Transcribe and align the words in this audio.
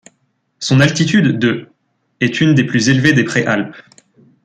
Son 0.57 0.79
altitude 0.79 1.37
de 1.37 1.69
est 2.21 2.41
une 2.41 2.55
des 2.55 2.63
plus 2.63 2.89
élevées 2.89 3.13
des 3.13 3.23
préalpes. 3.23 3.75